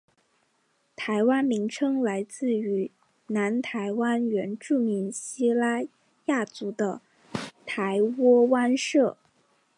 [0.95, 2.89] “台湾”名称来自于
[3.27, 5.83] 南台湾原住民西拉
[6.25, 7.01] 雅族的
[7.67, 9.15] 台窝湾社。